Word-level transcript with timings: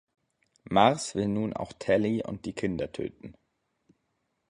Mars 0.67 1.13
will 1.13 1.27
nun 1.27 1.53
auch 1.53 1.73
Talley 1.77 2.23
und 2.25 2.45
die 2.45 2.53
Kinder 2.53 2.91
töten. 2.91 3.35